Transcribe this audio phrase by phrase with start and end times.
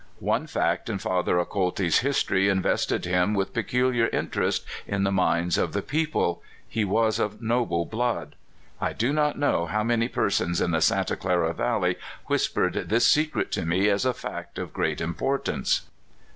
[0.19, 5.73] One fact in Father Acolti's history invested him with peculiar interest in the minds of
[5.73, 8.33] the people: he was of noble blood.
[8.81, 13.51] I do not know how many persons in the Santa Clara Valley whispered this secret
[13.51, 15.81] to me as a fact of great importance.